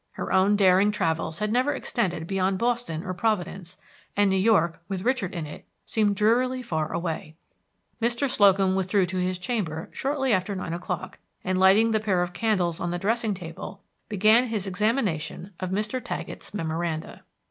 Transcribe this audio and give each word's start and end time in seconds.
Her 0.13 0.31
own 0.33 0.55
daring 0.55 0.89
travels 0.91 1.37
had 1.37 1.51
never 1.53 1.73
extended 1.73 2.25
beyond 2.25 2.57
Boston 2.57 3.03
or 3.05 3.13
Providence; 3.13 3.77
and 4.17 4.31
New 4.31 4.35
York, 4.35 4.81
with 4.87 5.03
Richard 5.03 5.35
in 5.35 5.45
it, 5.45 5.67
seemed 5.85 6.15
drearily 6.15 6.63
far 6.63 6.91
away. 6.91 7.35
Mr. 8.01 8.27
Slocum 8.27 8.73
withdrew 8.73 9.05
to 9.05 9.17
his 9.17 9.37
chamber 9.37 9.91
shortly 9.93 10.33
after 10.33 10.55
nine 10.55 10.73
o'clock, 10.73 11.19
and, 11.43 11.59
lighting 11.59 11.91
the 11.91 11.99
pair 11.99 12.23
of 12.23 12.33
candles 12.33 12.79
on 12.79 12.89
the 12.89 12.97
dressing 12.97 13.35
table, 13.35 13.83
began 14.09 14.47
his 14.47 14.65
examination 14.65 15.51
of 15.59 15.69
Mr. 15.69 16.03
Taggett's 16.03 16.51
memoranda. 16.51 17.21